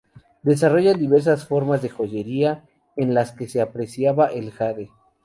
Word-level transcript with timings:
Desarrollaron 0.41 0.99
diversas 0.99 1.45
formas 1.45 1.83
de 1.83 1.89
joyería 1.91 2.63
en 2.95 3.13
las 3.13 3.33
que 3.33 3.47
se 3.47 3.61
apreciaba 3.61 4.29
el 4.29 4.49
jade. 4.49 4.89